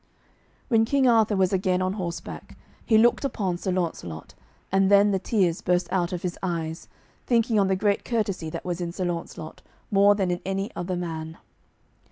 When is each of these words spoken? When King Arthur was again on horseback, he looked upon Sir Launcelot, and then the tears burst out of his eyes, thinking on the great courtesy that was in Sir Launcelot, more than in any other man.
When 0.67 0.83
King 0.83 1.07
Arthur 1.07 1.35
was 1.35 1.53
again 1.53 1.79
on 1.79 1.93
horseback, 1.93 2.57
he 2.83 2.97
looked 2.97 3.23
upon 3.23 3.59
Sir 3.59 3.71
Launcelot, 3.71 4.33
and 4.71 4.89
then 4.89 5.11
the 5.11 5.19
tears 5.19 5.61
burst 5.61 5.87
out 5.91 6.11
of 6.11 6.23
his 6.23 6.39
eyes, 6.41 6.87
thinking 7.27 7.59
on 7.59 7.67
the 7.67 7.75
great 7.75 8.03
courtesy 8.03 8.49
that 8.49 8.65
was 8.65 8.81
in 8.81 8.91
Sir 8.91 9.05
Launcelot, 9.05 9.61
more 9.91 10.15
than 10.15 10.31
in 10.31 10.41
any 10.43 10.71
other 10.75 10.95
man. 10.95 11.37